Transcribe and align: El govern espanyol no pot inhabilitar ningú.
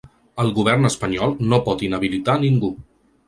El 0.43 0.47
govern 0.59 0.89
espanyol 0.89 1.35
no 1.53 1.61
pot 1.67 1.85
inhabilitar 1.89 2.39
ningú. 2.47 2.73